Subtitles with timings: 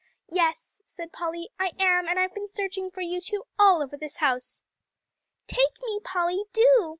[0.31, 4.17] "Yes," said Polly, "I am, and I've been searching for you two all over this
[4.17, 4.63] house."
[5.45, 6.89] "Take me, Polly, do."